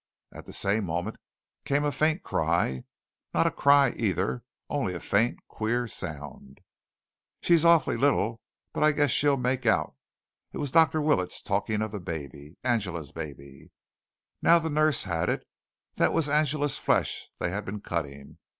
[0.33, 1.15] At the same moment
[1.63, 2.85] came a faint cry
[3.35, 6.57] not a cry, either only a faint, queer sound.
[7.43, 8.41] "She's awfully little,
[8.73, 9.93] but I guess she'll make out."
[10.53, 11.01] It was Dr.
[11.03, 12.57] Willets talking of the baby.
[12.63, 13.69] Angela's baby.
[14.41, 15.45] Now the nurse had it.
[15.97, 18.39] That was Angela's flesh they had been cutting.